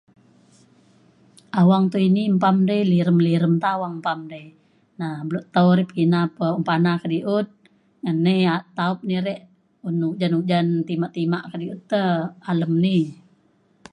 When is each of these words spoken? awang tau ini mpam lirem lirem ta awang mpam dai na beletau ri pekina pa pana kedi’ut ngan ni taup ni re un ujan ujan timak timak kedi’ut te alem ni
awang 1.59 1.85
tau 1.91 2.01
ini 2.09 2.23
mpam 2.37 2.57
lirem 2.91 3.17
lirem 3.25 3.53
ta 3.61 3.67
awang 3.77 3.95
mpam 4.01 4.19
dai 4.31 4.45
na 4.99 5.07
beletau 5.27 5.67
ri 5.77 5.83
pekina 5.89 6.19
pa 6.35 6.45
pana 6.67 6.93
kedi’ut 7.01 7.47
ngan 8.03 8.17
ni 8.25 8.35
taup 8.77 8.97
ni 9.07 9.15
re 9.25 9.33
un 9.87 9.97
ujan 10.09 10.33
ujan 10.39 10.67
timak 10.87 11.11
timak 11.17 11.43
kedi’ut 11.51 11.79
te 11.91 11.99
alem 12.51 12.71
ni 12.83 12.97